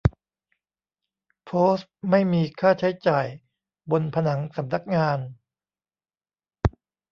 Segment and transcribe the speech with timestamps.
[1.45, 3.25] โพสต์ไม่มีค่าใช้จ่าย
[3.91, 5.19] บนผนังสำนักงาน